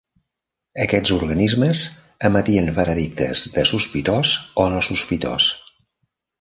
Aquests 0.85 1.11
organismes 1.15 1.81
emetien 2.31 2.73
"veredictes" 2.79 3.45
de 3.59 3.69
sospitós 3.75 4.35
o 4.67 4.69
no 4.77 4.85
sospitós. 4.91 5.55